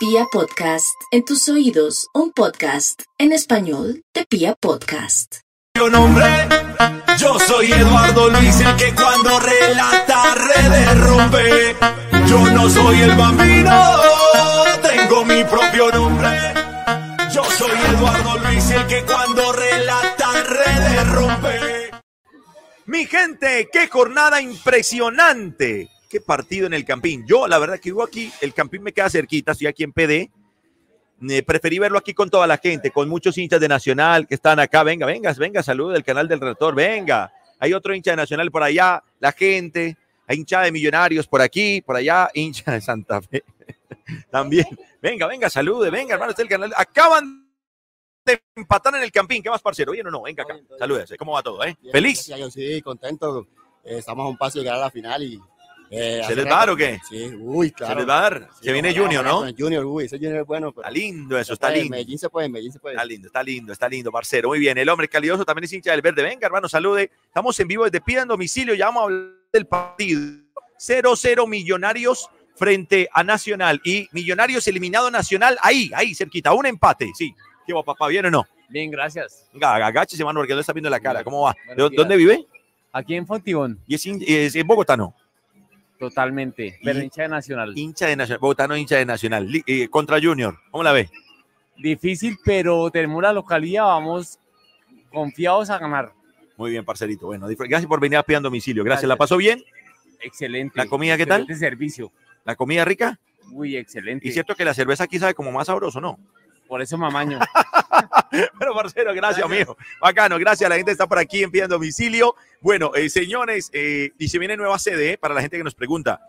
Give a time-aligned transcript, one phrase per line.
[0.00, 5.40] Pia Podcast, en tus oídos, un podcast en español de Pia Podcast.
[5.76, 6.24] Yo nombre,
[7.18, 11.76] yo soy Eduardo Luis, el que cuando relata redes rompe.
[12.26, 13.96] Yo no soy el bambino,
[14.80, 16.30] tengo mi propio nombre.
[17.34, 21.90] Yo soy Eduardo Luis, el que cuando relata redes rompe.
[22.86, 25.90] Mi gente, qué jornada impresionante.
[26.10, 27.24] Qué partido en el Campín.
[27.24, 30.28] Yo, la verdad que vivo aquí, el Campín me queda cerquita, estoy aquí en PD.
[31.28, 34.58] Eh, preferí verlo aquí con toda la gente, con muchos hinchas de Nacional que están
[34.58, 34.82] acá.
[34.82, 37.32] Venga, venga, venga, saludos del canal del relator, venga.
[37.60, 41.80] Hay otro hincha de Nacional por allá, la gente, hay hincha de Millonarios por aquí,
[41.80, 43.44] por allá, hincha de Santa Fe.
[44.32, 44.66] También,
[45.00, 46.72] venga, venga, salude, venga, hermano, este es el canal.
[46.76, 47.48] Acaban
[48.24, 49.92] de empatar en el Campín, ¿qué más, parcero?
[49.92, 51.76] Oye, no, no, venga acá, salúdese, ¿cómo va todo, eh?
[51.80, 52.26] Bien, ¿Feliz?
[52.26, 53.46] gracias Dios, sí, contento.
[53.84, 55.40] Eh, estamos a un paso de llegar a la final y.
[55.90, 57.00] eh, ¿Se les va a dar o qué?
[57.08, 57.94] Sí, uy, claro.
[57.94, 58.48] ¿Se les va a dar?
[58.60, 59.40] Sí, Se viene Junior, ¿no?
[59.58, 60.70] Junior, uy, ese Junior es bueno.
[60.70, 61.90] pero Está lindo eso, está puede, lindo.
[61.90, 62.94] Medellín se puede, Medellín se puede.
[62.94, 64.48] Está lindo, está lindo, está lindo, parcero.
[64.50, 66.22] Muy bien, el hombre calidoso también es hincha del verde.
[66.22, 67.10] Venga, hermano, salude.
[67.26, 68.74] Estamos en vivo desde Pidan Domicilio.
[68.74, 70.20] Ya vamos a hablar del partido.
[70.78, 73.80] 0-0 Millonarios frente a Nacional.
[73.84, 76.52] Y Millonarios eliminado Nacional ahí, ahí, cerquita.
[76.52, 77.34] Un empate, sí.
[77.66, 78.06] ¿Qué va, papá?
[78.06, 78.46] ¿Bien o no?
[78.68, 79.48] Bien, gracias.
[79.52, 81.24] Venga, agáchese, mano, porque no está viendo la cara.
[81.24, 81.54] ¿Cómo va?
[81.66, 82.46] ¿De Buenos dónde vive?
[82.92, 85.14] Aquí en Fontibón, Y es, es en Bogotá, ¿no?
[86.00, 86.80] Totalmente.
[86.82, 87.72] Pero hincha de Nacional.
[87.76, 88.40] Hincha de Nacional.
[88.40, 89.48] Bogotano, hincha de Nacional.
[89.66, 90.58] Eh, contra Junior.
[90.70, 91.10] ¿Cómo la ve?
[91.76, 94.38] Difícil, pero tenemos la localidad, vamos
[95.12, 96.12] confiados a ganar.
[96.56, 97.26] Muy bien, parcerito.
[97.26, 98.82] Bueno, gracias por venir a Pidan Domicilio.
[98.82, 99.02] Gracias.
[99.02, 99.08] Gracias.
[99.08, 99.62] ¿La pasó bien?
[100.20, 100.74] Excelente.
[100.76, 101.42] ¿La comida qué tal?
[101.42, 102.12] Excelente servicio.
[102.44, 103.18] ¿La comida rica?
[103.52, 104.26] Uy, excelente.
[104.26, 106.18] Y cierto que la cerveza aquí sabe como más sabroso, ¿no?
[106.70, 107.40] Por eso mamaño.
[108.30, 109.76] Pero, parcero, gracias, amigo.
[110.00, 110.70] Bacano, gracias.
[110.70, 112.36] La gente está por aquí en Domicilio.
[112.60, 115.74] Bueno, eh, señores, eh, y se viene nueva sede eh, para la gente que nos
[115.74, 116.20] pregunta.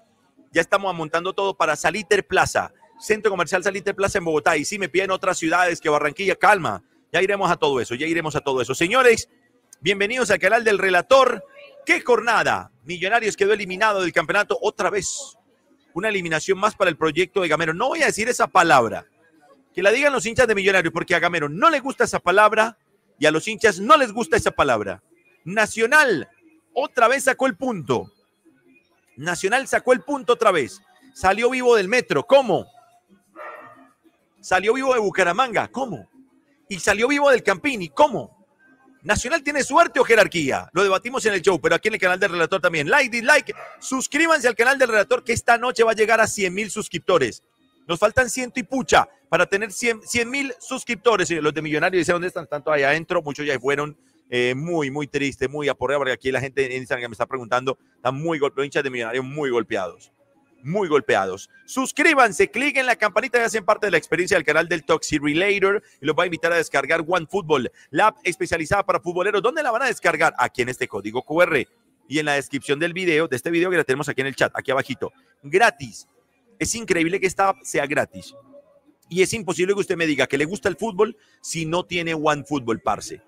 [0.52, 4.58] Ya estamos montando todo para Saliter Plaza, Centro Comercial Saliter Plaza en Bogotá.
[4.58, 6.81] Y si me piden otras ciudades que Barranquilla, calma.
[7.14, 8.73] Ya iremos a todo eso, ya iremos a todo eso.
[8.73, 9.30] Señores,
[9.80, 11.44] bienvenidos al canal del relator.
[11.85, 12.72] ¿Qué jornada?
[12.84, 15.38] Millonarios quedó eliminado del campeonato otra vez.
[15.94, 17.75] Una eliminación más para el proyecto de Gamero.
[17.75, 19.06] No voy a decir esa palabra.
[19.73, 22.77] Que la digan los hinchas de Millonarios, porque a Gamero no le gusta esa palabra
[23.17, 25.01] y a los hinchas no les gusta esa palabra.
[25.45, 26.29] Nacional
[26.73, 28.11] otra vez sacó el punto.
[29.17, 30.81] Nacional sacó el punto otra vez.
[31.13, 32.25] Salió vivo del metro.
[32.25, 32.65] ¿Cómo?
[34.39, 35.67] Salió vivo de Bucaramanga.
[35.67, 36.09] ¿Cómo?
[36.69, 37.89] Y salió vivo del Campini.
[37.89, 38.41] ¿Cómo?
[39.03, 40.69] Nacional tiene suerte o jerarquía.
[40.73, 42.89] Lo debatimos en el show, pero aquí en el canal del relator también.
[42.89, 43.55] Like, dislike.
[43.79, 47.43] Suscríbanse al canal del relator que esta noche va a llegar a 100 mil suscriptores.
[47.88, 51.30] Nos faltan ciento y pucha para tener 100 mil suscriptores.
[51.31, 53.22] Y Los de Millonarios dicen dónde están, tanto allá adentro.
[53.22, 53.97] Muchos ya fueron
[54.30, 57.78] eh, muy, muy tristes, muy aporreados, porque aquí la gente en Instagram me está preguntando,
[57.96, 60.12] están muy golpeados, hinchas de Millonarios muy golpeados.
[60.64, 61.50] Muy golpeados.
[61.66, 65.18] Suscríbanse, cliquen en la campanita y hacen parte de la experiencia del canal del Toxi
[65.18, 69.42] Relator y los voy a invitar a descargar OneFootball, la app especializada para futboleros.
[69.42, 70.34] ¿Dónde la van a descargar?
[70.38, 71.66] Aquí en este código QR
[72.08, 74.36] y en la descripción del video, de este video que la tenemos aquí en el
[74.36, 75.12] chat, aquí abajito.
[75.42, 76.08] Gratis.
[76.61, 78.35] Es increíble que esta sea gratis.
[79.09, 82.13] Y es imposible que usted me diga que le gusta el fútbol si no tiene
[82.13, 83.19] OneFootball, parce.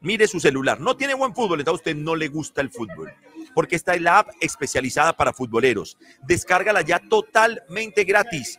[0.00, 0.80] Mire su celular.
[0.80, 3.12] No tiene OneFootball, entonces a usted no le gusta el fútbol.
[3.54, 5.98] Porque esta es la app especializada para futboleros.
[6.26, 8.58] Descárgala ya totalmente gratis.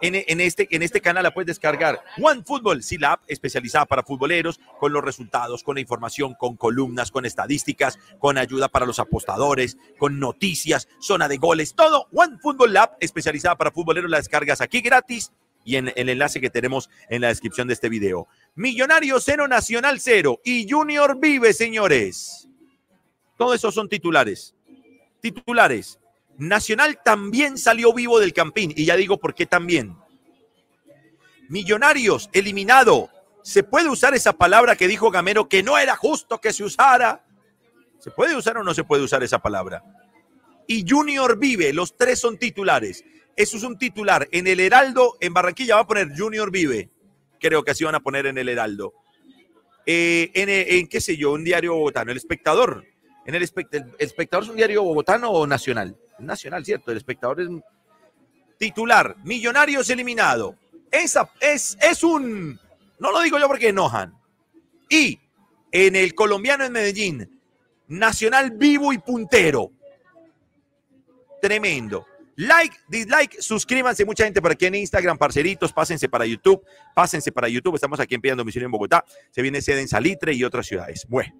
[0.00, 2.02] En, este, en este canal la puedes descargar.
[2.20, 7.10] OneFootball, sí, la app especializada para futboleros, con los resultados, con la información, con columnas,
[7.10, 12.08] con estadísticas, con ayuda para los apostadores, con noticias, zona de goles, todo.
[12.12, 15.32] OneFootball, la app especializada para futboleros, la descargas aquí gratis
[15.64, 18.26] y en el enlace que tenemos en la descripción de este video.
[18.54, 22.48] Millonario cero, Nacional cero y Junior vive, señores.
[23.36, 24.54] Todo eso son titulares.
[25.20, 25.98] Titulares.
[26.38, 29.96] Nacional también salió vivo del Campín y ya digo por qué también.
[31.48, 33.10] Millonarios eliminado.
[33.42, 37.24] ¿Se puede usar esa palabra que dijo Gamero que no era justo que se usara?
[37.98, 39.82] ¿Se puede usar o no se puede usar esa palabra?
[40.68, 43.04] Y Junior vive, los tres son titulares.
[43.34, 44.28] Eso es un titular.
[44.30, 46.90] En el Heraldo, en Barranquilla va a poner Junior vive.
[47.40, 48.94] Creo que así van a poner en el Heraldo.
[49.86, 52.84] Eh, en, en, qué sé yo, un diario bogotano, el espectador.
[53.26, 55.96] En el, espect el espectador es un diario bogotano o nacional.
[56.18, 56.90] Nacional, cierto.
[56.90, 57.48] El espectador es
[58.58, 59.16] titular.
[59.24, 60.56] Millonarios eliminado.
[60.90, 62.58] Esa es, es un.
[62.98, 64.14] No lo digo yo porque enojan.
[64.88, 65.20] Y
[65.70, 67.38] en el colombiano en Medellín,
[67.88, 69.72] Nacional vivo y puntero.
[71.40, 72.06] Tremendo.
[72.36, 74.04] Like, dislike, suscríbanse.
[74.04, 76.62] Mucha gente por aquí en Instagram, parceritos, pásense para YouTube,
[76.94, 77.74] pásense para YouTube.
[77.74, 79.04] Estamos aquí en Piedad Domicilio en Bogotá.
[79.30, 81.06] Se viene sede en Salitre y otras ciudades.
[81.08, 81.34] Bueno,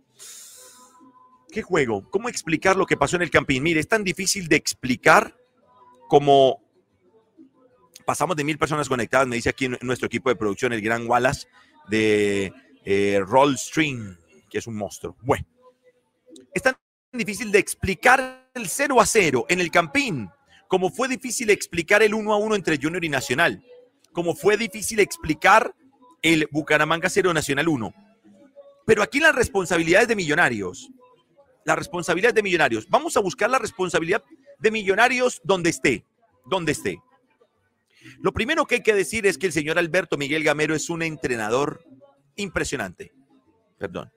[1.51, 2.09] ¿qué juego?
[2.11, 3.63] ¿Cómo explicar lo que pasó en el Campín?
[3.63, 5.37] Mire, es tan difícil de explicar
[6.09, 6.63] como
[8.09, 11.47] pasamos de mil personas conectadas, me dice aquí nuestro equipo de producción, el gran Wallace
[11.91, 12.53] de
[12.85, 14.17] eh, Roll Stream,
[14.49, 15.15] que es un monstruo.
[15.21, 15.47] Bueno,
[16.55, 16.75] es tan
[17.13, 20.31] difícil de explicar el 0 a 0 en el Campín,
[20.69, 23.63] como fue difícil explicar el 1 a 1 entre Junior y Nacional,
[24.13, 25.75] como fue difícil explicar
[26.23, 27.95] el Bucaramanga 0 Nacional 1.
[28.87, 30.89] Pero aquí las responsabilidades de Millonarios,
[31.69, 34.25] la responsabilidad de Millonarios, vamos a buscar la responsabilidad
[34.59, 36.03] de Millonarios donde esté,
[36.47, 36.99] donde esté.
[38.23, 41.03] Lo primero que hay que decir es que el señor Alberto Miguel Gamero es un
[41.03, 41.85] entrenador
[42.37, 43.13] impresionante.
[43.77, 44.11] Perdón.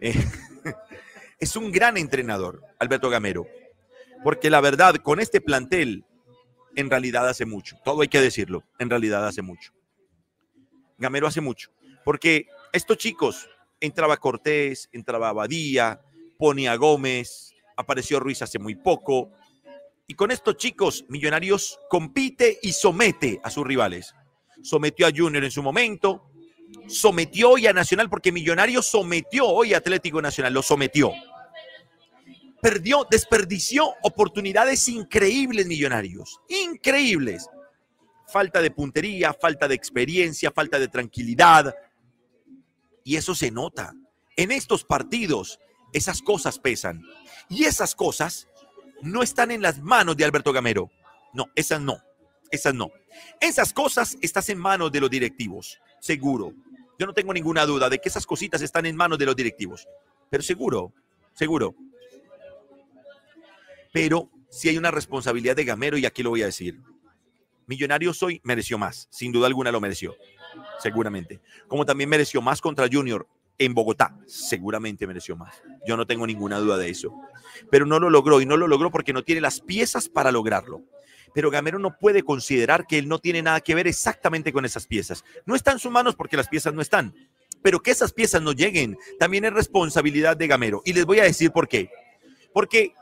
[0.00, 0.14] Eh,
[1.38, 3.46] es un gran entrenador, Alberto Gamero.
[4.24, 6.06] Porque la verdad, con este plantel,
[6.76, 7.76] en realidad hace mucho.
[7.84, 8.64] Todo hay que decirlo.
[8.78, 9.74] En realidad hace mucho.
[10.96, 11.68] Gamero hace mucho.
[12.06, 13.50] Porque estos chicos,
[13.80, 15.34] entraba Cortés, entraba
[16.42, 19.30] Badía, ponía Gómez, apareció Ruiz hace muy poco.
[20.06, 24.14] Y con estos chicos, Millonarios compite y somete a sus rivales.
[24.62, 26.30] Sometió a Junior en su momento,
[26.88, 31.12] sometió hoy a Nacional, porque Millonarios sometió hoy a Atlético Nacional, lo sometió.
[32.60, 37.48] Perdió, desperdició oportunidades increíbles, Millonarios, increíbles.
[38.26, 41.74] Falta de puntería, falta de experiencia, falta de tranquilidad.
[43.04, 43.92] Y eso se nota.
[44.36, 45.58] En estos partidos,
[45.92, 47.02] esas cosas pesan.
[47.48, 48.48] Y esas cosas
[49.02, 50.90] no están en las manos de Alberto Gamero.
[51.32, 51.98] No, esas no.
[52.50, 52.90] Esas no.
[53.40, 56.52] Esas cosas están en manos de los directivos, seguro.
[56.98, 59.88] Yo no tengo ninguna duda de que esas cositas están en manos de los directivos.
[60.30, 60.92] Pero seguro,
[61.34, 61.74] seguro.
[63.92, 66.80] Pero si hay una responsabilidad de Gamero y aquí lo voy a decir.
[67.66, 70.14] Millonarios hoy mereció más, sin duda alguna lo mereció,
[70.78, 71.40] seguramente.
[71.68, 73.26] Como también mereció más contra Junior
[73.58, 75.54] en Bogotá, seguramente mereció más.
[75.86, 77.12] Yo no tengo ninguna duda de eso.
[77.70, 80.82] Pero no lo logró y no lo logró porque no tiene las piezas para lograrlo.
[81.34, 84.86] Pero Gamero no puede considerar que él no tiene nada que ver exactamente con esas
[84.86, 85.24] piezas.
[85.46, 87.14] No está en sus manos porque las piezas no están.
[87.62, 90.82] Pero que esas piezas no lleguen también es responsabilidad de Gamero.
[90.84, 91.90] Y les voy a decir por qué.
[92.52, 92.92] Porque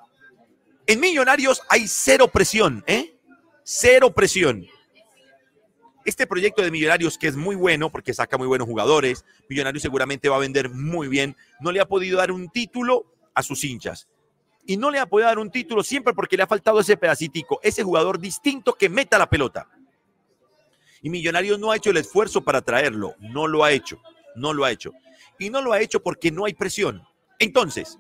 [0.87, 3.17] en Millonarios hay cero presión, ¿eh?
[3.65, 4.67] Cero presión.
[6.05, 10.29] Este proyecto de Millonarios, que es muy bueno porque saca muy buenos jugadores, Millonarios seguramente
[10.29, 13.05] va a vender muy bien, no le ha podido dar un título
[13.35, 14.09] a sus hinchas.
[14.67, 17.61] Y no le ha podido dar un título siempre porque le ha faltado ese pedacitico,
[17.63, 19.69] ese jugador distinto que meta la pelota.
[21.03, 24.01] Y Millonarios no ha hecho el esfuerzo para traerlo, no lo ha hecho,
[24.37, 24.93] no lo ha hecho.
[25.39, 27.03] Y no lo ha hecho porque no hay presión.
[27.39, 27.99] Entonces,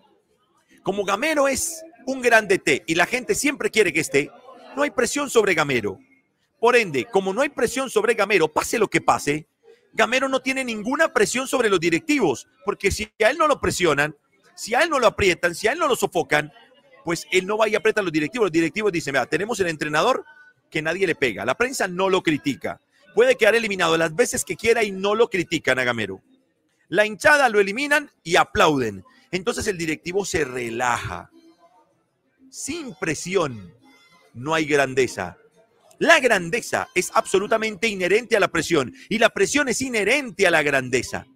[0.83, 4.31] como Gamero es un gran DT y la gente siempre quiere que esté,
[4.77, 5.99] no hay presión sobre Gamero.
[6.61, 9.47] Por ende, como no hay presión sobre Gamero, pase lo que pase,
[9.93, 14.15] Gamero no tiene ninguna presión sobre los directivos, porque si a él no lo presionan,
[14.55, 16.53] si a él no lo aprietan, si a él no lo sofocan,
[17.05, 18.47] pues él no va y aprieta a los directivos.
[18.47, 20.25] Los directivos dicen, vea, tenemos el entrenador
[20.71, 21.45] que nadie le pega.
[21.45, 22.81] La prensa no lo critica.
[23.15, 26.21] Puede quedar eliminado las veces que quiera y no lo critican a Gamero.
[26.89, 29.05] La hinchada lo eliminan y aplauden.
[29.31, 31.31] Entonces el directivo se relaja.
[32.51, 33.73] Sin presión
[34.35, 35.39] no hay grandeza.
[36.01, 40.63] La grandeza es absolutamente inherente a la presión y la presión es inherente a la
[40.63, 41.27] grandeza.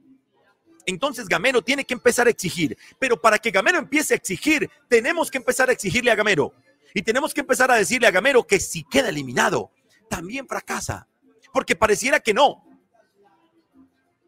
[0.87, 5.31] Entonces Gamero tiene que empezar a exigir, pero para que Gamero empiece a exigir, tenemos
[5.31, 6.55] que empezar a exigirle a Gamero
[6.95, 9.71] y tenemos que empezar a decirle a Gamero que si queda eliminado,
[10.09, 11.09] también fracasa,
[11.53, 12.65] porque pareciera que no.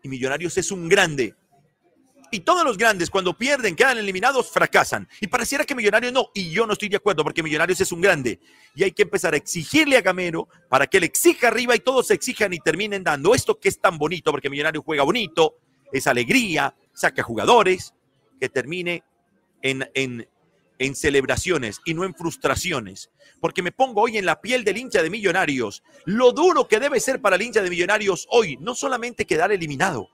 [0.02, 1.34] Y Millonarios es un grande,
[2.36, 5.08] y todos los grandes, cuando pierden, quedan eliminados, fracasan.
[5.22, 6.28] Y pareciera que Millonarios no.
[6.34, 8.38] Y yo no estoy de acuerdo porque Millonarios es un grande.
[8.74, 12.08] Y hay que empezar a exigirle a Gamero para que le exija arriba y todos
[12.08, 15.56] se exijan y terminen dando esto que es tan bonito, porque Millonarios juega bonito,
[15.90, 17.94] es alegría, saca jugadores,
[18.38, 19.02] que termine
[19.62, 20.28] en, en,
[20.78, 23.08] en celebraciones y no en frustraciones.
[23.40, 25.82] Porque me pongo hoy en la piel del hincha de Millonarios.
[26.04, 30.10] Lo duro que debe ser para el hincha de Millonarios hoy, no solamente quedar eliminado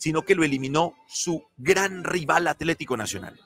[0.00, 3.38] sino que lo eliminó su gran rival Atlético Nacional.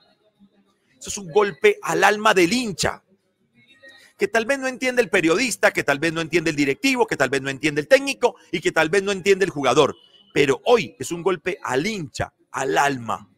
[0.96, 3.02] Eso es un golpe al alma del hincha,
[4.16, 7.16] que tal vez no entiende el periodista, que tal vez no entiende el directivo, que
[7.16, 9.96] tal vez no entiende el técnico y que tal vez no entiende el jugador.
[10.32, 13.28] Pero hoy es un golpe al hincha, al alma.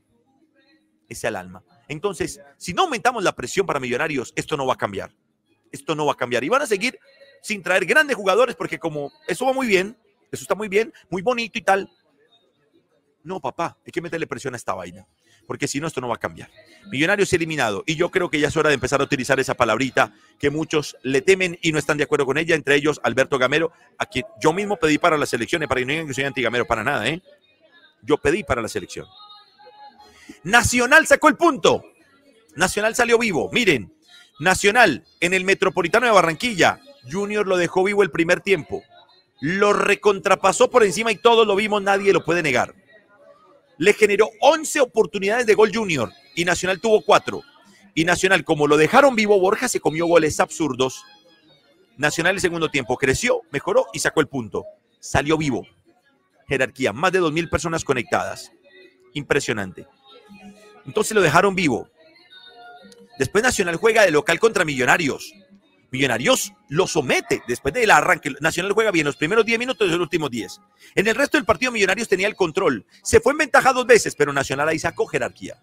[1.09, 1.65] Ese al alma.
[1.89, 5.11] Entonces, si no aumentamos la presión para millonarios, esto no va a cambiar.
[5.73, 6.45] Esto no va a cambiar.
[6.45, 6.99] Y van a seguir
[7.41, 9.97] sin traer grandes jugadores porque como eso va muy bien,
[10.31, 11.91] eso está muy bien, muy bonito y tal,
[13.27, 15.07] no, papá, hay que meterle presión a esta vaina,
[15.47, 16.51] porque si no, esto no va a cambiar.
[16.91, 20.15] Millonarios eliminado, y yo creo que ya es hora de empezar a utilizar esa palabrita
[20.39, 23.73] que muchos le temen y no están de acuerdo con ella, entre ellos Alberto Gamero,
[23.99, 26.67] a quien yo mismo pedí para las elecciones, para que no digan que soy antigamero,
[26.67, 27.21] para nada, ¿eh?
[28.03, 29.07] Yo pedí para la selección.
[30.45, 31.85] Nacional sacó el punto.
[32.55, 33.51] Nacional salió vivo.
[33.53, 33.93] Miren,
[34.39, 36.81] Nacional en el Metropolitano de Barranquilla
[37.11, 38.83] Junior lo dejó vivo el primer tiempo.
[39.41, 42.75] Lo recontrapasó por encima y todos lo vimos, nadie lo puede negar.
[43.79, 47.43] Le generó 11 oportunidades de gol Junior y Nacional tuvo 4.
[47.95, 51.03] Y Nacional, como lo dejaron vivo, Borja se comió goles absurdos.
[51.97, 54.65] Nacional el segundo tiempo creció, mejoró y sacó el punto.
[55.01, 55.67] Salió vivo.
[56.49, 58.53] Jerarquía, más de 2.000 personas conectadas.
[59.15, 59.87] Impresionante.
[60.85, 61.89] Entonces lo dejaron vivo.
[63.19, 65.33] Después Nacional juega de local contra Millonarios.
[65.91, 68.33] Millonarios lo somete después del arranque.
[68.41, 70.61] Nacional juega bien los primeros 10 minutos y los últimos 10.
[70.95, 72.85] En el resto del partido Millonarios tenía el control.
[73.03, 75.63] Se fue en ventaja dos veces, pero Nacional ahí sacó jerarquía.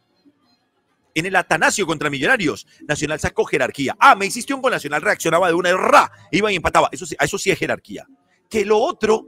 [1.16, 3.96] En el Atanasio contra Millonarios, Nacional sacó jerarquía.
[4.00, 6.90] Ah, me hiciste un gol Nacional, reaccionaba de una ra, iba y empataba.
[6.92, 8.08] Eso sí, eso sí es jerarquía.
[8.50, 9.28] Que lo otro,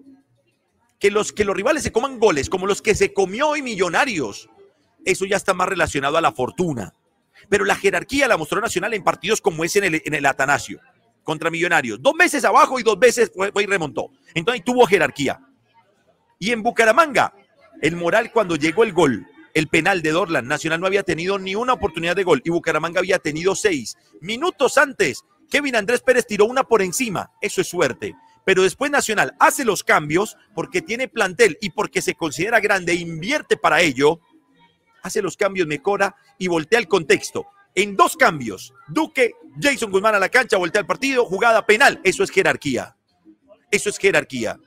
[0.99, 4.49] que los, que los rivales se coman goles, como los que se comió hoy Millonarios,
[5.03, 6.93] eso ya está más relacionado a la fortuna
[7.49, 10.79] pero la jerarquía la mostró Nacional en partidos como ese en el, Atanasio
[11.23, 12.01] contra Millonarios.
[12.01, 14.11] Dos veces abajo y dos veces fue, y remontó.
[14.33, 15.39] Entonces tuvo jerarquía.
[16.37, 17.33] Y en Bucaramanga,
[17.81, 21.55] el moral cuando llegó el gol, el penal de Dorlan, Nacional no había tenido ni
[21.55, 23.97] una oportunidad de gol y Bucaramanga había tenido seis.
[24.21, 27.31] Minutos antes, Kevin Andrés Pérez tiró una por encima.
[27.41, 28.15] Eso es suerte.
[28.45, 33.57] Pero después Nacional hace los cambios porque tiene plantel y porque se considera grande invierte
[33.57, 34.19] para ello
[35.05, 37.45] hace los cambios, mejora y voltea el contexto.
[37.75, 42.01] En dos cambios, Duque, Jason Guzmán a la cancha, voltea el partido, jugada penal.
[42.03, 42.95] Eso es jerarquía.
[43.69, 44.57] Eso es jerarquía.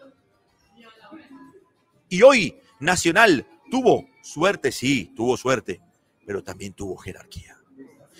[2.08, 5.80] Y hoy Nacional tuvo suerte, sí, tuvo suerte,
[6.24, 7.56] pero también tuvo jerarquía.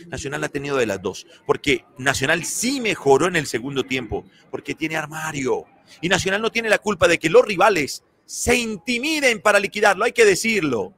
[0.06, 4.74] Nacional ha tenido de las dos, porque Nacional sí mejoró en el segundo tiempo, porque
[4.74, 5.66] tiene armario.
[6.00, 10.12] Y Nacional no tiene la culpa de que los rivales se intimiden para liquidarlo, hay
[10.12, 10.94] que decirlo.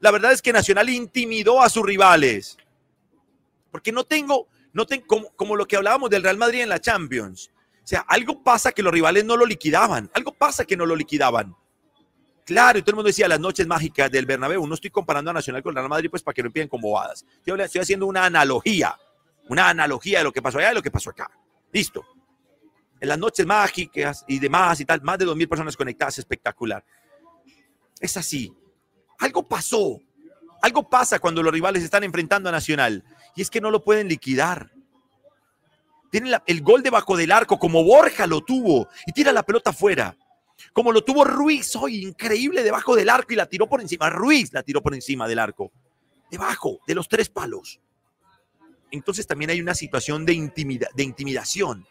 [0.00, 2.56] La verdad es que Nacional intimidó a sus rivales.
[3.70, 7.50] Porque no tengo, no tengo como, lo que hablábamos del Real Madrid en la Champions.
[7.82, 10.10] O sea, algo pasa que los rivales no lo liquidaban.
[10.14, 11.56] Algo pasa que no lo liquidaban.
[12.44, 14.66] Claro, y todo el mundo decía las noches mágicas del Bernabéu.
[14.66, 16.80] No estoy comparando a Nacional con el Real Madrid, pues para que no empiecen con
[16.80, 17.24] bobadas.
[17.44, 18.96] Estoy haciendo una analogía,
[19.48, 21.30] una analogía de lo que pasó allá y lo que pasó acá.
[21.72, 22.04] Listo.
[23.00, 26.84] En las noches mágicas y demás y tal, más de 2.000 personas conectadas, espectacular.
[28.00, 28.52] Es así.
[29.18, 30.00] Algo pasó.
[30.62, 33.04] Algo pasa cuando los rivales están enfrentando a Nacional.
[33.36, 34.72] Y es que no lo pueden liquidar.
[36.10, 40.16] Tienen el gol debajo del arco, como Borja lo tuvo, y tira la pelota afuera.
[40.72, 44.10] Como lo tuvo Ruiz hoy, increíble debajo del arco y la tiró por encima.
[44.10, 45.70] Ruiz la tiró por encima del arco.
[46.30, 47.80] Debajo de los tres palos.
[48.90, 50.32] Entonces también hay una situación de,
[50.94, 51.86] de intimidación.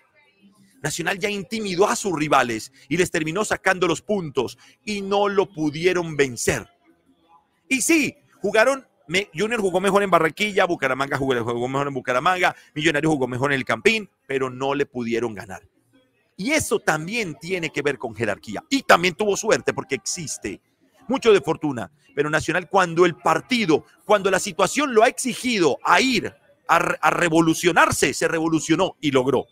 [0.81, 5.51] Nacional ya intimidó a sus rivales y les terminó sacando los puntos y no lo
[5.51, 6.67] pudieron vencer.
[7.69, 8.85] Y sí, jugaron,
[9.33, 11.33] Junior jugó mejor en Barranquilla, Bucaramanga jugó,
[11.67, 15.61] mejor en Bucaramanga, Millonario jugó mejor en el Campín, pero no le pudieron ganar.
[16.35, 18.63] Y eso también tiene que ver con jerarquía.
[18.69, 20.61] Y también tuvo suerte porque existe
[21.07, 21.91] mucho de fortuna.
[22.15, 26.33] Pero Nacional, cuando el partido, cuando la situación lo ha exigido a ir
[26.67, 29.45] a, a, revolucionarse, se revolucionó y logró.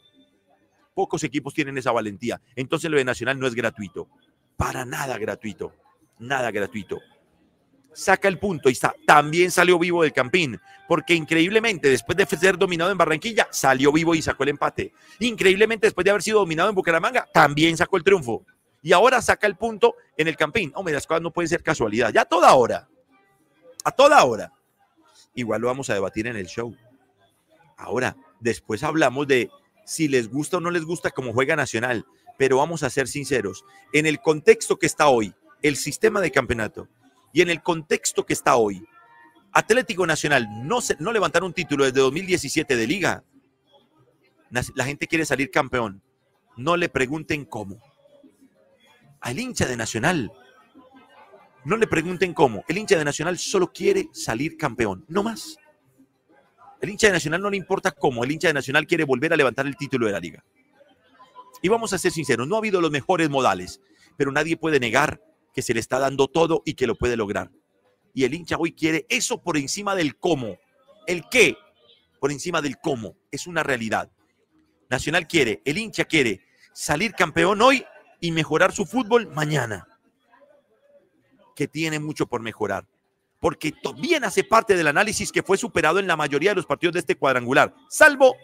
[0.93, 2.39] Pocos equipos tienen esa valentía.
[2.55, 4.07] Entonces lo de Nacional no es gratuito.
[4.55, 5.74] Para nada gratuito.
[6.19, 7.00] Nada gratuito
[7.95, 12.57] saca el punto y está, también salió vivo del Campín, porque increíblemente después de ser
[12.57, 14.93] dominado en Barranquilla, salió vivo y sacó el empate.
[15.19, 18.45] Increíblemente después de haber sido dominado en Bucaramanga, también sacó el triunfo.
[18.85, 20.71] Y ahora saca el punto en el Campín.
[20.75, 22.13] Hombre, las cosas no pueden ser casualidad.
[22.13, 22.87] Ya a toda hora.
[23.83, 24.53] A toda hora.
[25.33, 26.75] Igual lo vamos a debatir en el show.
[27.77, 29.49] Ahora, después hablamos de
[29.85, 32.05] si les gusta o no les gusta cómo juega Nacional.
[32.37, 33.65] Pero vamos a ser sinceros.
[33.91, 35.33] En el contexto que está hoy,
[35.63, 36.87] el sistema de campeonato,
[37.35, 38.87] y en el contexto que está hoy,
[39.51, 43.25] Atlético Nacional no, se, levantar un título desde 2017 de liga.
[44.73, 46.01] La gente quiere salir campeón.
[46.55, 47.81] No le pregunten cómo.
[49.19, 50.31] Al hincha de Nacional.
[51.65, 52.63] No le pregunten cómo.
[52.69, 55.03] El hincha de Nacional solo quiere salir campeón.
[55.09, 55.57] No más.
[56.79, 58.23] El hincha de Nacional no le importa cómo.
[58.23, 60.41] El hincha de Nacional quiere volver a levantar el título de la liga.
[61.61, 63.81] Y vamos a ser sinceros, no ha habido los mejores modales,
[64.15, 65.19] pero nadie puede negar
[65.55, 67.50] que se le está dando todo y que lo puede lograr.
[68.13, 70.57] Y el hincha hoy quiere eso por encima del cómo.
[71.07, 71.57] El qué
[72.19, 73.15] por encima del cómo.
[73.31, 74.12] Es una realidad.
[74.89, 76.41] Nacional quiere, el hincha quiere
[76.74, 77.85] salir campeón hoy
[78.19, 79.88] y mejorar su fútbol mañana.
[81.55, 82.85] Que tiene mucho por mejorar.
[83.39, 86.93] Porque también hace parte del análisis que fue superado en la mayoría de los partidos
[86.93, 88.35] de este cuadrangular, salvo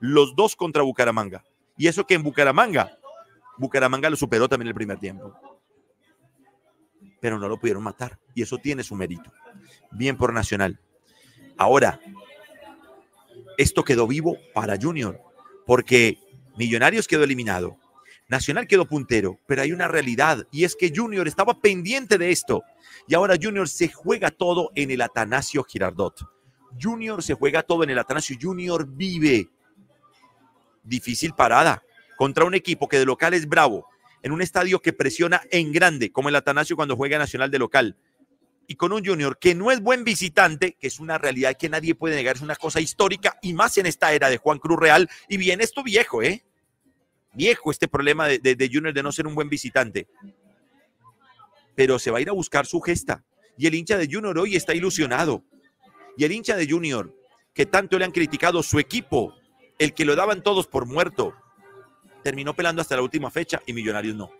[0.00, 1.42] los dos contra Bucaramanga.
[1.78, 2.98] Y eso que en Bucaramanga,
[3.56, 5.47] Bucaramanga lo superó también el primer tiempo
[7.20, 8.18] pero no lo pudieron matar.
[8.34, 9.32] Y eso tiene su mérito.
[9.90, 10.78] Bien por Nacional.
[11.56, 12.00] Ahora,
[13.56, 15.20] esto quedó vivo para Junior,
[15.66, 16.18] porque
[16.56, 17.76] Millonarios quedó eliminado.
[18.28, 22.62] Nacional quedó puntero, pero hay una realidad y es que Junior estaba pendiente de esto
[23.06, 26.28] y ahora Junior se juega todo en el Atanasio Girardot.
[26.80, 28.36] Junior se juega todo en el Atanasio.
[28.40, 29.48] Junior vive.
[30.82, 31.82] Difícil parada
[32.16, 33.86] contra un equipo que de local es bravo,
[34.22, 37.96] en un estadio que presiona en grande, como el Atanasio cuando juega Nacional de local.
[38.66, 41.94] Y con un Junior que no es buen visitante, que es una realidad que nadie
[41.94, 45.08] puede negar, es una cosa histórica y más en esta era de Juan Cruz Real.
[45.28, 46.44] Y bien, esto viejo, ¿eh?
[47.38, 50.08] viejo este problema de, Junior de no ser un buen visitante.
[51.74, 53.24] Pero se va a ir a buscar su gesta.
[53.56, 55.44] Y el hincha de Junior hoy está ilusionado.
[56.16, 57.14] Y el hincha de Junior,
[57.54, 59.34] que tanto le han criticado su equipo,
[59.78, 61.34] el que lo daban todos por muerto,
[62.28, 64.30] terminó pelando hasta la última fecha y Millonarios no.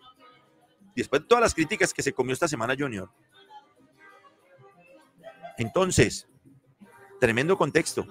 [0.95, 3.09] Después de todas las críticas que se comió esta semana Junior.
[5.57, 6.28] Entonces,
[7.18, 8.07] tremendo contexto.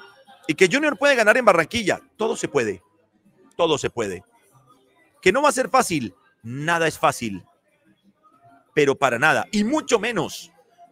[0.48, 2.82] Y que Junior puede ganar en Barranquilla, todo se puede.
[3.56, 4.24] Todo se puede.
[5.22, 7.46] Que no va a ser fácil, nada es fácil,
[8.74, 10.52] pero para nada, y mucho menos,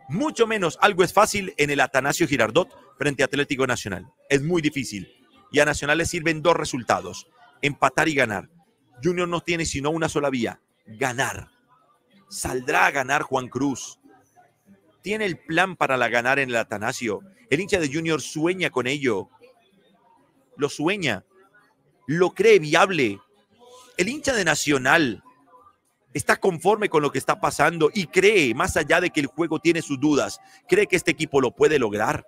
[0.10, 4.06] mucho menos algo es fácil en el Atanasio Girardot frente a Atlético Nacional.
[4.30, 5.12] Es muy difícil.
[5.52, 7.28] Y a Nacional le sirven dos resultados,
[7.64, 8.50] empatar y ganar.
[9.04, 11.50] Junior no tiene sino una sola vía, ganar.
[12.30, 14.00] Saldrá a ganar Juan Cruz.
[15.02, 17.22] Tiene el plan para la ganar en el Atanasio.
[17.50, 19.30] El hincha de Junior sueña con ello.
[20.58, 21.24] Lo sueña.
[22.08, 23.20] Lo cree viable
[23.98, 25.24] el hincha de Nacional
[26.14, 29.60] está conforme con lo que está pasando y cree, más allá de que el juego
[29.60, 32.26] tiene sus dudas, cree que este equipo lo puede lograr.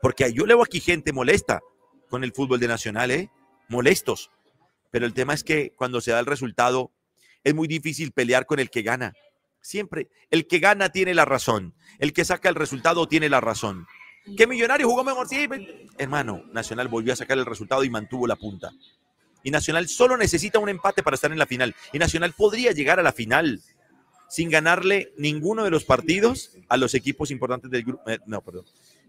[0.00, 1.60] Porque yo leo aquí gente molesta
[2.08, 3.30] con el fútbol de Nacional, ¿eh?
[3.68, 4.30] Molestos.
[4.92, 6.92] Pero el tema es que cuando se da el resultado,
[7.42, 9.14] es muy difícil pelear con el que gana.
[9.60, 11.74] Siempre, el que gana tiene la razón.
[11.98, 13.86] El que saca el resultado tiene la razón.
[14.36, 15.28] ¿Qué millonario jugó mejor?
[15.28, 15.48] Sí,
[15.98, 18.70] hermano, Nacional volvió a sacar el resultado y mantuvo la punta.
[19.42, 21.74] Y Nacional solo necesita un empate para estar en la final.
[21.92, 23.60] Y Nacional podría llegar a la final
[24.28, 28.08] sin ganarle ninguno de los partidos a los equipos importantes del grupo.
[28.10, 28.66] Eh, no, perdón.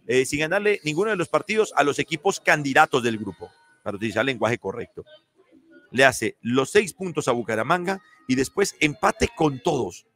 [0.08, 3.52] Eh, sin ganarle ninguno de los partidos a los equipos candidatos del grupo,
[3.84, 5.06] para utilizar el lenguaje correcto.
[5.94, 10.08] Le hace los seis puntos a Bucaramanga y después empate con todos,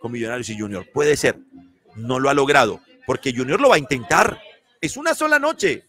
[0.00, 0.86] con Millonarios y Junior.
[0.92, 1.38] Puede ser.
[1.96, 4.38] No lo ha logrado, porque Junior lo va a intentar.
[4.80, 5.84] Es una sola noche.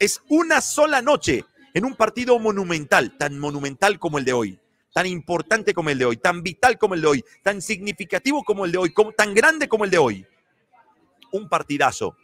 [0.00, 4.58] Es una sola noche en un partido monumental, tan monumental como el de hoy,
[4.92, 8.64] tan importante como el de hoy, tan vital como el de hoy, tan significativo como
[8.64, 10.26] el de hoy, tan grande como el de hoy.
[11.30, 12.16] Un partidazo.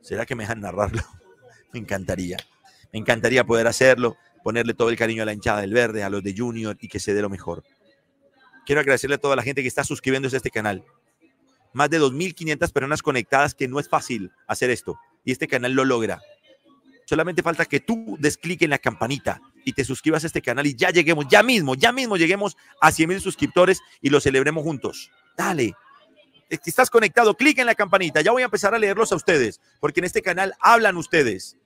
[0.00, 1.02] ¿Será que me dejan narrarlo?
[1.72, 2.38] Me encantaría.
[2.92, 6.22] Me encantaría poder hacerlo, ponerle todo el cariño a la hinchada del verde, a los
[6.22, 7.64] de Junior y que se dé lo mejor.
[8.66, 10.84] Quiero agradecerle a toda la gente que está suscribiéndose a este canal.
[11.72, 14.98] Más de 2.500 personas conectadas, que no es fácil hacer esto.
[15.24, 16.20] Y este canal lo logra.
[17.06, 20.66] Solamente falta que tú des clic en la campanita y te suscribas a este canal
[20.66, 24.62] y ya lleguemos, ya mismo, ya mismo lleguemos a 100 mil suscriptores y lo celebremos
[24.62, 25.10] juntos.
[25.34, 25.74] Dale.
[26.50, 28.20] Si estás conectado, clic en la campanita.
[28.20, 31.56] Ya voy a empezar a leerlos a ustedes, porque en este canal hablan ustedes.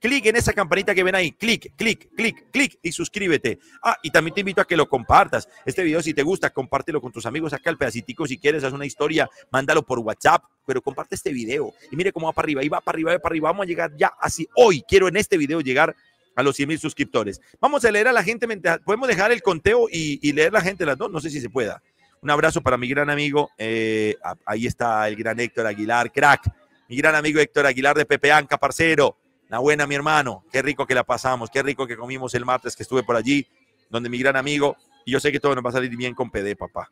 [0.00, 1.32] Clic en esa campanita que ven ahí.
[1.32, 3.58] Clic, clic, clic, clic y suscríbete.
[3.82, 5.48] Ah, y también te invito a que lo compartas.
[5.66, 8.26] Este video, si te gusta, compártelo con tus amigos acá al pedacitico.
[8.26, 11.74] Si quieres, haz una historia, mándalo por WhatsApp, pero comparte este video.
[11.90, 13.50] Y mire cómo va para arriba, y va para arriba, va para arriba.
[13.50, 14.46] Vamos a llegar ya así.
[14.54, 15.96] Hoy quiero en este video llegar
[16.36, 17.40] a los 100 mil suscriptores.
[17.60, 18.46] Vamos a leer a la gente.
[18.84, 21.10] Podemos dejar el conteo y, leer la gente las dos.
[21.10, 21.82] No sé si se pueda.
[22.20, 23.50] Un abrazo para mi gran amigo.
[23.58, 24.14] Eh,
[24.46, 26.48] ahí está el gran Héctor Aguilar, crack.
[26.88, 29.16] Mi gran amigo Héctor Aguilar de Pepe Anca, parcero.
[29.48, 30.44] La buena, mi hermano.
[30.52, 31.48] Qué rico que la pasamos.
[31.50, 33.46] Qué rico que comimos el martes que estuve por allí,
[33.88, 34.76] donde mi gran amigo.
[35.06, 36.90] Y yo sé que todo nos va a salir bien con PD, papá.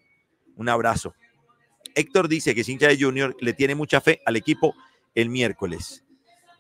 [0.57, 1.15] Un abrazo.
[1.95, 4.75] Héctor dice que Cincha de Junior le tiene mucha fe al equipo
[5.15, 6.03] el miércoles.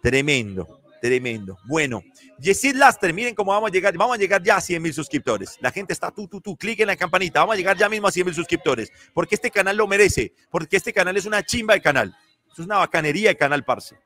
[0.02, 1.58] Tremendo, tremendo.
[1.64, 2.02] Bueno,
[2.38, 3.96] Yesid Laster, miren cómo vamos a llegar.
[3.96, 5.56] Vamos a llegar ya a 100 mil suscriptores.
[5.60, 6.56] La gente está tú, tú, tú.
[6.56, 7.40] Clic en la campanita.
[7.40, 8.92] Vamos a llegar ya mismo a 100 mil suscriptores.
[9.14, 10.34] Porque este canal lo merece.
[10.50, 12.14] Porque este canal es una chimba de canal.
[12.52, 13.96] Es una bacanería de canal, parce.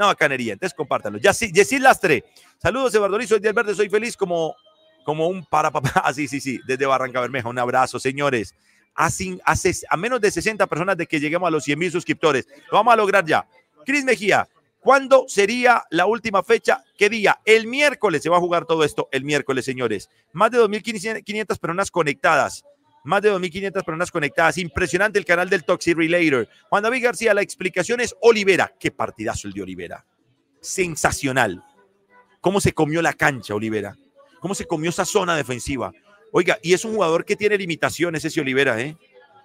[0.00, 0.54] Una bacanería.
[0.54, 1.18] Entonces compártanlo.
[1.18, 2.24] Yesid Lastre.
[2.56, 3.74] Saludos, Eduardo Soy de Verde.
[3.74, 4.56] Soy feliz como,
[5.04, 5.92] como un para papá.
[6.02, 6.58] Ah, sí, sí, sí.
[6.66, 7.50] Desde Barranca Bermeja.
[7.50, 8.54] Un abrazo, señores.
[8.94, 12.48] A, a, menos de 60 personas de que lleguemos a los 100 mil suscriptores.
[12.72, 13.46] Lo vamos a lograr ya.
[13.84, 14.48] Cris Mejía,
[14.80, 16.82] ¿cuándo sería la última fecha?
[16.96, 17.38] ¿Qué día?
[17.44, 19.10] El miércoles se va a jugar todo esto.
[19.12, 20.08] El miércoles, señores.
[20.32, 22.64] Más de 2.500 personas conectadas.
[23.04, 24.58] Más de 2.500 personas conectadas.
[24.58, 26.48] Impresionante el canal del Toxic Relator.
[26.68, 28.74] Juan David García, la explicación es Olivera.
[28.78, 30.06] Qué partidazo el de Olivera.
[30.60, 31.64] Sensacional.
[32.40, 33.96] Cómo se comió la cancha, Olivera.
[34.40, 35.92] Cómo se comió esa zona defensiva.
[36.32, 38.96] Oiga, y es un jugador que tiene limitaciones ese Olivera, ¿eh?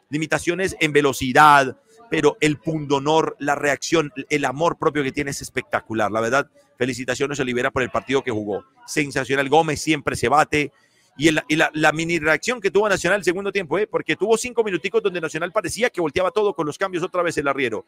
[0.09, 1.77] Limitaciones en velocidad,
[2.09, 6.11] pero el pundonor, la reacción, el amor propio que tiene es espectacular.
[6.11, 8.65] La verdad, felicitaciones a Libera por el partido que jugó.
[8.85, 9.49] Sensacional.
[9.49, 10.71] Gómez siempre se bate.
[11.17, 13.87] Y, la, mini reacción que tuvo Nacional el segundo tiempo, ¿eh?
[13.87, 17.37] porque tuvo cinco minuticos donde Nacional parecía que volteaba todo con los cambios otra vez
[17.37, 17.85] el arriero.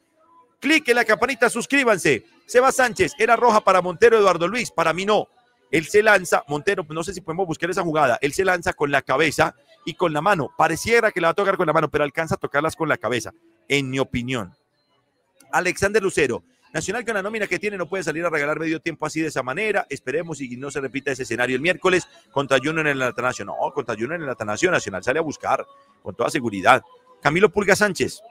[0.60, 2.26] Clic en la campanita, suscríbanse.
[2.46, 5.28] Seba Sánchez, era roja para Montero Eduardo Luis, para mí no.
[5.70, 8.90] Él se lanza, Montero, no sé si podemos buscar esa jugada, él se lanza con
[8.90, 9.54] la cabeza
[9.86, 10.50] y con la mano.
[10.58, 12.98] Pareciera que la va a tocar con la mano, pero alcanza a tocarlas con la
[12.98, 13.34] cabeza,
[13.68, 14.54] en mi opinión.
[15.52, 19.06] Alexander Lucero, Nacional con la nómina que tiene no puede salir a regalar medio tiempo
[19.06, 19.86] así de esa manera.
[19.90, 23.46] Esperemos y no se repita ese escenario el miércoles contra Junior en el Atanasio.
[23.46, 25.66] No, contra Junior en el Atanasio Nacional sale a buscar
[26.04, 26.82] con toda seguridad.
[27.22, 28.22] Camilo Pulga Sánchez.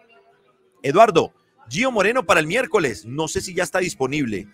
[0.83, 1.33] Eduardo,
[1.69, 3.05] Gio Moreno para el miércoles.
[3.07, 4.47] No sé si ya está disponible.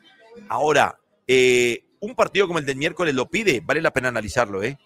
[0.48, 3.60] Ahora, eh, un partido como el del miércoles lo pide.
[3.60, 4.78] Vale la pena analizarlo, ¿eh?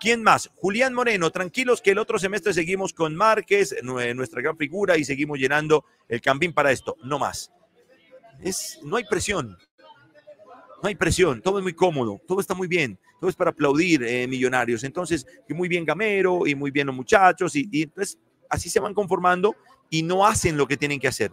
[0.00, 0.50] ¿Quién más?
[0.56, 5.04] Julián Moreno, tranquilos que el otro semestre seguimos con Márquez, nue- nuestra gran figura, y
[5.04, 6.96] seguimos llenando el campín para esto.
[7.04, 7.50] No más.
[8.44, 9.56] Es, no hay presión.
[10.82, 11.40] No hay presión.
[11.40, 12.20] Todo es muy cómodo.
[12.28, 12.98] Todo está muy bien.
[13.18, 14.84] Todo es para aplaudir, eh, millonarios.
[14.84, 17.56] Entonces, que muy bien Gamero y muy bien los muchachos.
[17.56, 19.56] Y, entonces, así se van conformando
[19.88, 21.32] y no hacen lo que tienen que hacer.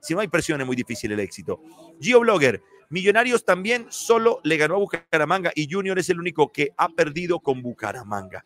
[0.00, 1.60] Si no hay presión, es muy difícil el éxito.
[2.00, 6.70] Gio Blogger, Millonarios también solo le ganó a Bucaramanga y Junior es el único que
[6.76, 8.44] ha perdido con Bucaramanga.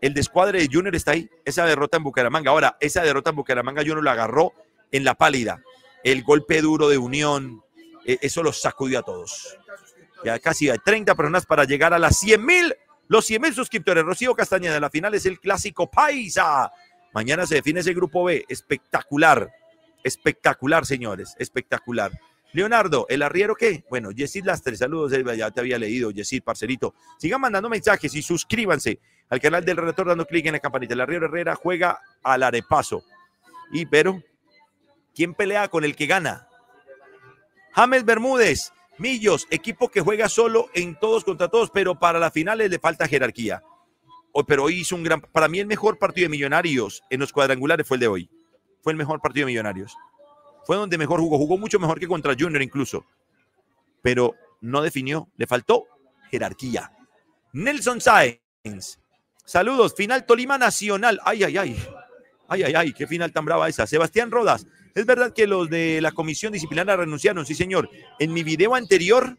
[0.00, 2.50] El descuadre de Junior está ahí, esa derrota en Bucaramanga.
[2.50, 4.52] Ahora, esa derrota en Bucaramanga Junior lo agarró
[4.90, 5.62] en la pálida.
[6.02, 7.62] El golpe duro de Unión,
[8.06, 9.56] eh, eso los sacudió a todos.
[10.24, 12.74] Ya casi hay 30 personas para llegar a las 100 mil,
[13.08, 14.04] los 100 mil suscriptores.
[14.04, 16.70] Rocío Castañeda, la final es el clásico Paisa.
[17.12, 19.50] Mañana se define ese grupo B, espectacular,
[20.04, 22.12] espectacular, señores, espectacular.
[22.52, 23.84] Leonardo, ¿el arriero qué?
[23.88, 26.94] Bueno, Yesid Lastre, saludos, ya te había leído, Yesid, parcerito.
[27.18, 30.94] Sigan mandando mensajes y suscríbanse al canal del relator dando clic en la campanita.
[30.94, 33.04] El arriero Herrera juega al arepaso.
[33.72, 34.22] Y pero,
[35.20, 36.48] ¿quién pelea con el que gana?
[37.72, 42.70] James Bermúdez, Millos, equipo que juega solo en todos contra todos, pero para las finales
[42.70, 43.62] le falta jerarquía.
[44.32, 47.34] Hoy- pero hoy hizo un gran, para mí el mejor partido de Millonarios en los
[47.34, 48.30] cuadrangulares fue el de hoy.
[48.80, 49.94] Fue el mejor partido de Millonarios.
[50.64, 53.04] Fue donde mejor jugó, jugó mucho mejor que contra Junior incluso.
[54.00, 55.84] Pero no definió, le faltó
[56.30, 56.92] jerarquía.
[57.52, 58.98] Nelson Sáenz,
[59.44, 61.20] saludos, final Tolima Nacional.
[61.26, 61.86] Ay, ay, ay.
[62.48, 63.86] Ay, ay, ay, qué final tan brava esa.
[63.86, 67.90] Sebastián Rodas, es verdad que los de la comisión disciplinaria renunciaron, sí señor.
[68.18, 69.36] En mi video anterior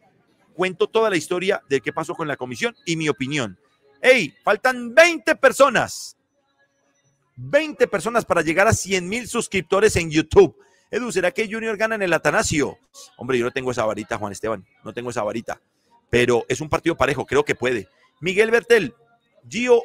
[0.54, 3.58] cuento toda la historia de qué pasó con la comisión y mi opinión.
[4.02, 6.18] Hey, faltan 20 personas.
[7.36, 10.56] 20 personas para llegar a 100 mil suscriptores en YouTube.
[10.90, 12.78] Edu, ¿será que Junior gana en el Atanasio?
[13.18, 14.66] Hombre, yo no tengo esa varita, Juan Esteban.
[14.84, 15.62] No tengo esa varita.
[16.10, 17.88] Pero es un partido parejo, creo que puede.
[18.20, 18.94] Miguel Bertel,
[19.50, 19.82] Gio,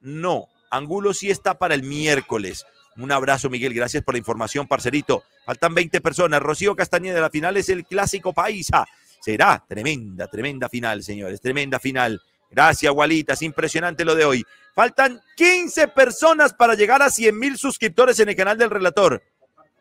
[0.00, 0.48] no.
[0.70, 2.66] Angulo sí está para el miércoles.
[2.98, 3.74] Un abrazo, Miguel.
[3.74, 5.24] Gracias por la información, parcerito.
[5.44, 6.40] Faltan 20 personas.
[6.40, 8.86] Rocío Castañeda, la final es el clásico paisa.
[9.20, 11.40] Será tremenda, tremenda final, señores.
[11.40, 12.20] Tremenda final.
[12.50, 13.34] Gracias, Gualita.
[13.34, 14.44] Es impresionante lo de hoy.
[14.74, 19.22] Faltan 15 personas para llegar a 100 mil suscriptores en el canal del relator.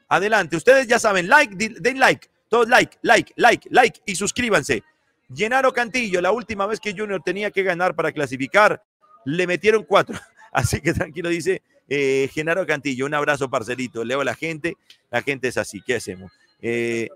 [0.09, 0.57] Adelante.
[0.57, 2.27] Ustedes ya saben, like, den like.
[2.49, 4.83] Todos like, like, like, like y suscríbanse.
[5.29, 8.83] Llenaro Cantillo, la última vez que Junior tenía que ganar para clasificar,
[9.25, 10.19] le metieron cuatro.
[10.51, 13.05] Así que tranquilo, dice eh, Genaro Cantillo.
[13.05, 14.03] Un abrazo, parcelito.
[14.03, 14.75] Leo a la gente.
[15.11, 15.81] La gente es así.
[15.81, 16.31] ¿Qué hacemos?
[16.61, 17.09] Eh,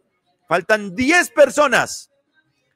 [0.47, 2.09] faltan 10 personas.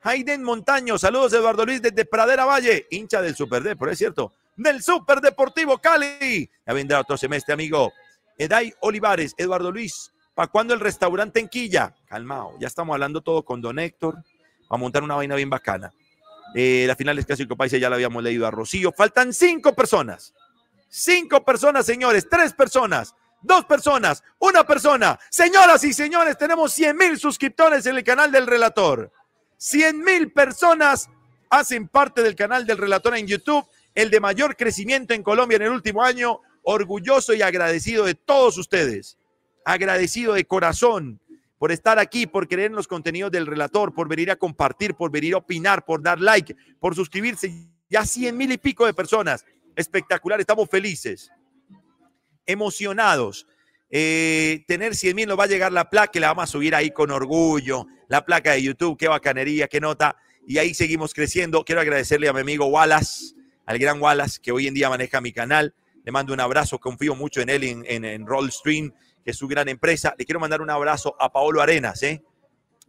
[0.04, 5.22] Hayden Montaño, saludos Eduardo Luis desde Pradera Valle, hincha del Super es cierto, del Super
[5.22, 6.50] Deportivo Cali.
[6.68, 7.94] Ya vendrá otro semestre, amigo.
[8.38, 11.96] Eday Olivares, Eduardo Luis, ¿para cuándo el restaurante en Quilla?
[12.08, 14.18] Calmao, ya estamos hablando todo con Don Héctor,
[14.70, 15.94] a montar una vaina bien bacana.
[16.54, 18.92] Eh, la final es Clásico País, ya la habíamos leído a Rocío.
[18.92, 20.34] Faltan cinco personas.
[20.96, 25.20] Cinco personas, señores, tres personas, dos personas, una persona.
[25.32, 29.12] Señoras y señores, tenemos 100 mil suscriptores en el canal del relator.
[29.58, 31.10] 100 mil personas
[31.50, 35.64] hacen parte del canal del relator en YouTube, el de mayor crecimiento en Colombia en
[35.64, 36.42] el último año.
[36.62, 39.18] Orgulloso y agradecido de todos ustedes.
[39.66, 41.20] Agradecido de corazón
[41.58, 45.10] por estar aquí, por creer en los contenidos del relator, por venir a compartir, por
[45.10, 47.52] venir a opinar, por dar like, por suscribirse.
[47.90, 49.44] Ya 100 mil y pico de personas.
[49.76, 51.32] Espectacular, estamos felices,
[52.46, 53.48] emocionados.
[53.90, 56.76] Eh, tener 100 mil nos va a llegar la placa que la vamos a subir
[56.76, 57.86] ahí con orgullo.
[58.08, 60.16] La placa de YouTube, qué bacanería, qué nota.
[60.48, 61.64] Y ahí seguimos creciendo.
[61.64, 63.34] Quiero agradecerle a mi amigo Wallace,
[63.66, 65.74] al gran Wallace, que hoy en día maneja mi canal.
[66.04, 68.92] Le mando un abrazo, confío mucho en él, en, en, en Rollstream,
[69.24, 70.14] que es su gran empresa.
[70.18, 72.22] Le quiero mandar un abrazo a Paolo Arenas, ¿eh?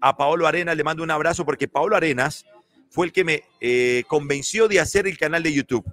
[0.00, 2.44] A Paolo Arenas le mando un abrazo porque Paolo Arenas
[2.90, 5.84] fue el que me eh, convenció de hacer el canal de YouTube.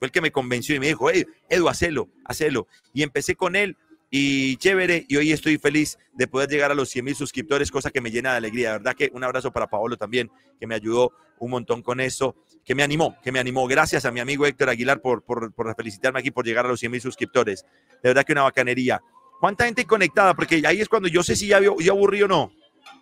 [0.00, 2.66] Fue el que me convenció y me dijo, hey, Edu, hacelo, hacelo.
[2.94, 3.76] Y empecé con él
[4.10, 5.04] y chévere.
[5.08, 8.10] Y hoy estoy feliz de poder llegar a los 100 mil suscriptores, cosa que me
[8.10, 8.72] llena de alegría.
[8.72, 12.34] De verdad que un abrazo para Paolo también, que me ayudó un montón con eso,
[12.64, 13.68] que me animó, que me animó.
[13.68, 16.80] Gracias a mi amigo Héctor Aguilar por, por, por felicitarme aquí por llegar a los
[16.80, 17.66] 100 mil suscriptores.
[18.02, 19.02] De verdad que una bacanería.
[19.38, 20.32] ¿Cuánta gente conectada?
[20.32, 22.52] Porque ahí es cuando yo sé si ya, ya aburrí o no.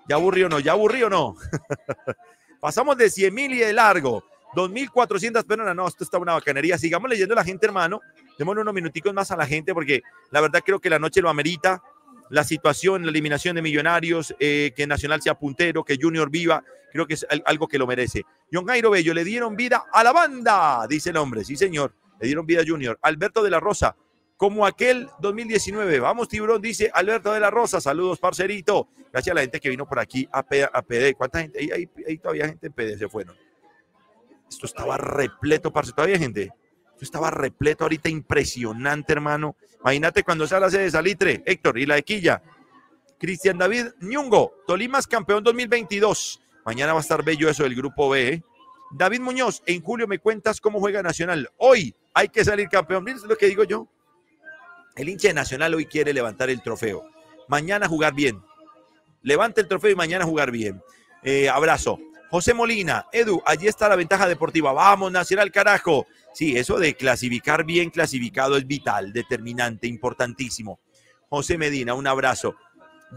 [0.08, 1.36] Ya aburrí o no, ya aburrí o no.
[2.60, 4.24] Pasamos de 100 mil y de largo.
[4.54, 5.74] 2.400 personas.
[5.74, 6.78] No, esto está una bacanería.
[6.78, 8.00] Sigamos leyendo a la gente, hermano.
[8.38, 11.28] Démosle unos minuticos más a la gente porque la verdad creo que la noche lo
[11.28, 11.82] amerita.
[12.30, 17.06] La situación, la eliminación de Millonarios, eh, que Nacional sea puntero, que Junior viva, creo
[17.06, 18.22] que es algo que lo merece.
[18.52, 21.42] John Jairo Bello, le dieron vida a la banda, dice el hombre.
[21.44, 22.98] Sí, señor, le dieron vida a Junior.
[23.00, 23.96] Alberto de la Rosa,
[24.36, 26.00] como aquel 2019.
[26.00, 27.80] Vamos, tiburón, dice Alberto de la Rosa.
[27.80, 28.88] Saludos, parcerito.
[29.12, 31.14] Gracias a la gente que vino por aquí a, PD.
[31.14, 31.58] ¿Cuánta gente?
[31.58, 33.36] Ahí, ahí, todavía gente en PD se fueron.
[34.48, 35.92] Esto estaba repleto, parce.
[35.92, 36.50] Todavía gente.
[36.92, 39.56] Esto estaba repleto ahorita, impresionante, hermano.
[39.80, 42.42] Imagínate cuando se hace de Salitre, Héctor, y la equilla.
[43.18, 46.40] Cristian David Ñungo, Tolimas campeón 2022.
[46.64, 48.28] Mañana va a estar bello eso del grupo B.
[48.28, 48.42] ¿eh?
[48.90, 51.50] David Muñoz, en julio me cuentas cómo juega Nacional.
[51.58, 53.04] Hoy hay que salir campeón.
[53.04, 53.88] Miren lo que digo yo.
[54.96, 57.04] El hincha de Nacional hoy quiere levantar el trofeo.
[57.48, 58.42] Mañana jugar bien.
[59.22, 60.82] Levanta el trofeo y mañana jugar bien.
[61.22, 61.98] Eh, abrazo.
[62.30, 64.72] José Molina, Edu, allí está la ventaja deportiva.
[64.72, 66.06] Vamos, Nacional, carajo.
[66.34, 70.78] Sí, eso de clasificar bien clasificado es vital, determinante, importantísimo.
[71.30, 72.54] José Medina, un abrazo.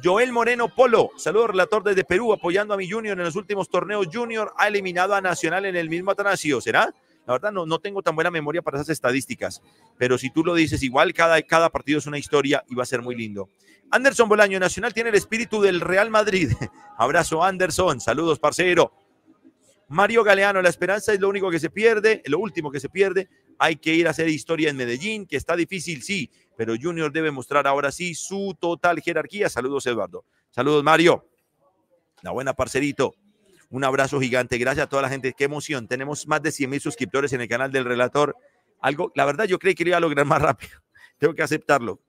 [0.02, 4.08] Joel Moreno Polo, saludo relator desde Perú, apoyando a mi Junior en los últimos torneos.
[4.12, 6.93] Junior ha eliminado a Nacional en el mismo Atanasio, ¿será?
[7.28, 9.62] La verdad no, no tengo tan buena memoria para esas estadísticas,
[9.97, 12.86] pero si tú lo dices, igual cada, cada partido es una historia y va a
[12.86, 13.50] ser muy lindo.
[13.91, 16.54] Anderson Bolaño, Nacional tiene el espíritu del Real Madrid.
[16.97, 18.93] Abrazo Anderson, saludos parcero.
[19.91, 23.27] Mario Galeano, la esperanza es lo único que se pierde, lo último que se pierde.
[23.60, 27.30] Hay que ir a hacer historia en Medellín, que está difícil, sí, pero Junior debe
[27.30, 29.49] mostrar ahora sí su total jerarquía.
[29.49, 30.23] Saludos, Eduardo.
[30.49, 31.27] Saludos, Mario.
[32.21, 33.15] La buena parcerito.
[33.69, 34.58] Un abrazo gigante.
[34.58, 35.34] Gracias a toda la gente.
[35.34, 35.89] Qué emoción.
[35.89, 38.38] Tenemos más de 100 mil suscriptores en el canal del relator.
[38.80, 40.80] Algo, la verdad, yo creí que iba a lograr más rápido.
[41.17, 41.99] Tengo que aceptarlo.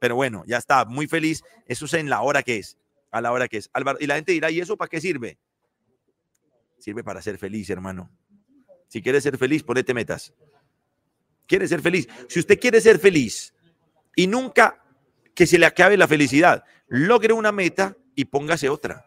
[0.00, 0.84] Pero bueno, ya está.
[0.84, 1.44] Muy feliz.
[1.68, 2.76] Eso es en la hora que es.
[3.12, 3.70] A la hora que es.
[4.00, 5.38] y la gente dirá, ¿y eso para qué sirve?
[6.80, 8.10] Sirve para ser feliz, hermano.
[8.88, 10.32] Si quieres ser feliz, ponete metas.
[11.46, 12.08] ¿Quieres ser feliz?
[12.28, 13.54] Si usted quiere ser feliz
[14.16, 14.82] y nunca
[15.34, 19.06] que se le acabe la felicidad, logre una meta y póngase otra.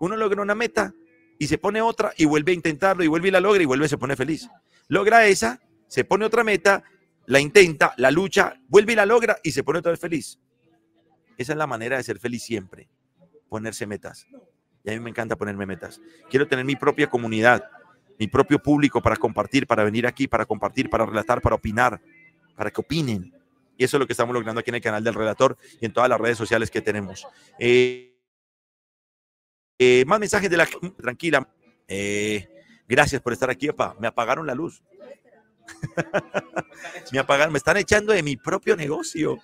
[0.00, 0.92] Uno logra una meta
[1.38, 3.86] y se pone otra y vuelve a intentarlo y vuelve y la logra y vuelve
[3.86, 4.48] y se pone feliz.
[4.88, 6.82] Logra esa, se pone otra meta,
[7.26, 10.40] la intenta, la lucha, vuelve y la logra y se pone otra vez feliz.
[11.38, 12.88] Esa es la manera de ser feliz siempre,
[13.48, 14.26] ponerse metas.
[14.84, 16.00] Y a mí me encanta ponerme metas.
[16.28, 17.64] Quiero tener mi propia comunidad,
[18.18, 22.00] mi propio público para compartir, para venir aquí, para compartir, para relatar, para opinar,
[22.56, 23.32] para que opinen.
[23.76, 25.92] Y eso es lo que estamos logrando aquí en el canal del relator y en
[25.92, 27.26] todas las redes sociales que tenemos.
[27.58, 28.12] Eh,
[29.78, 31.48] eh, más mensajes de la tranquila.
[31.88, 32.48] Eh,
[32.88, 33.96] gracias por estar aquí, papá.
[33.98, 34.82] Me apagaron la luz.
[37.12, 39.38] me apagaron, me están echando de mi propio negocio.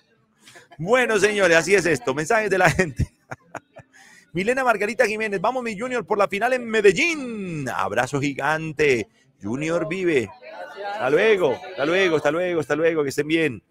[0.77, 2.13] Bueno, señores, así es esto.
[2.13, 3.13] Mensajes de la gente.
[4.31, 7.67] Milena Margarita Jiménez, vamos mi Junior por la final en Medellín.
[7.67, 9.07] Abrazo gigante.
[9.41, 10.29] Junior vive.
[10.93, 13.63] Hasta luego, hasta luego, hasta luego, hasta luego, que estén bien.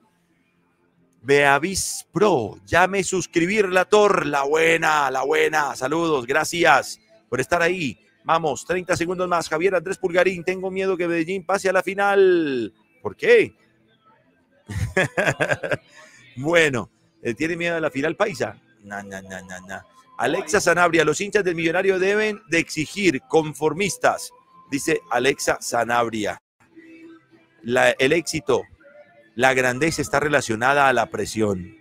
[1.22, 5.76] Beavis Pro, llame suscribir la tor, la buena, la buena.
[5.76, 7.98] Saludos, gracias por estar ahí.
[8.24, 9.48] Vamos, 30 segundos más.
[9.48, 12.72] Javier Andrés Pulgarín, tengo miedo que Medellín pase a la final.
[13.00, 13.54] ¿Por qué?
[16.36, 16.90] bueno,
[17.36, 18.56] ¿tiene miedo a la final paisa?
[18.82, 19.97] No, no, no, no, no.
[20.18, 24.32] Alexa Sanabria, los hinchas del millonario deben de exigir conformistas,
[24.68, 26.42] dice Alexa Sanabria.
[27.62, 28.64] el éxito,
[29.36, 31.76] la grandeza está relacionada a la presión.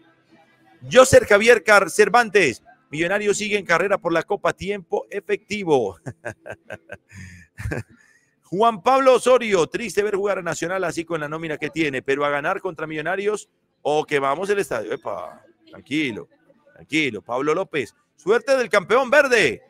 [0.92, 5.98] José Javier Car Cervantes, millonario sigue en carrera por la Copa Tiempo Efectivo.
[8.44, 12.24] Juan Pablo Osorio, triste ver jugar a Nacional así con la nómina que tiene, pero
[12.24, 13.50] a ganar contra Millonarios
[13.82, 14.94] o que vamos al estadio.
[14.94, 16.30] Epa, tranquilo,
[16.76, 17.24] tranquilo.
[17.24, 19.62] Pablo López, Suerte del campeón verde.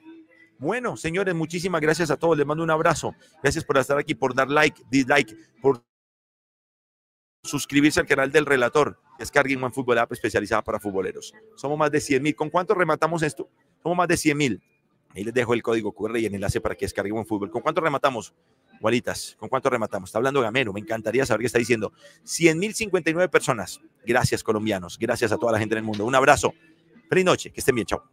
[0.58, 2.38] Bueno, señores, muchísimas gracias a todos.
[2.38, 3.14] Les mando un abrazo.
[3.44, 5.84] Gracias por estar aquí, por dar like, dislike, por
[7.44, 9.00] suscribirse al canal del relator.
[9.20, 11.34] Descarguen One Fútbol App especializada para futboleros.
[11.56, 12.36] Somos más de 100 mil.
[12.36, 13.50] ¿Con cuánto rematamos esto?
[13.84, 14.64] Somos más de 100 mil.
[15.10, 17.52] Ahí les dejo el código QR y el enlace para que descarguen One Fútbol.
[17.52, 18.34] ¿Con cuánto rematamos?
[18.80, 20.10] Gualitas, ¿con cuánto rematamos?
[20.10, 21.92] Está hablando Gamero, me encantaría saber qué está diciendo.
[22.24, 23.82] 100 mil 59 personas.
[24.06, 24.98] Gracias, colombianos.
[25.00, 26.06] Gracias a toda la gente en el mundo.
[26.06, 26.54] Un abrazo.
[27.10, 28.04] Feliz noche, que estén bien, chao.